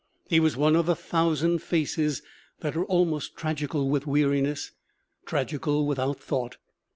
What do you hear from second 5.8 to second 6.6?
without thought.